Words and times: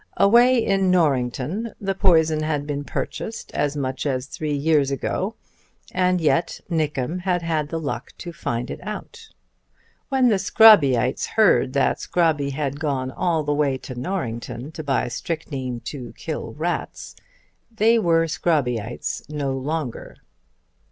Away 0.17 0.57
in 0.57 0.89
Norrington 0.89 1.75
the 1.79 1.93
poison 1.93 2.41
had 2.41 2.65
been 2.65 2.83
purchased 2.83 3.51
as 3.53 3.77
much 3.77 4.07
as 4.07 4.25
three 4.25 4.55
years 4.55 4.89
ago, 4.89 5.35
and 5.93 6.19
yet 6.19 6.59
Nickem 6.71 7.19
had 7.19 7.43
had 7.43 7.69
the 7.69 7.79
luck 7.79 8.11
to 8.17 8.33
find 8.33 8.71
it 8.71 8.79
out. 8.81 9.29
When 10.09 10.29
the 10.29 10.39
Scrobbyites 10.39 11.27
heard 11.27 11.73
that 11.73 11.99
Scrobby 11.99 12.49
had 12.49 12.79
gone 12.79 13.11
all 13.11 13.43
the 13.43 13.53
way 13.53 13.77
to 13.77 13.93
Norrington 13.93 14.71
to 14.71 14.83
buy 14.83 15.07
strychnine 15.07 15.81
to 15.81 16.13
kill 16.13 16.53
rats 16.53 17.15
they 17.69 17.99
were 17.99 18.25
Scrobbyites 18.27 19.29
no 19.29 19.51
longer. 19.55 20.15